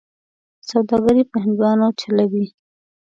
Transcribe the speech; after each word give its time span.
سوداګري 0.69 1.23
په 1.31 1.37
هندوانو 1.43 1.87
چلوي. 2.01 2.45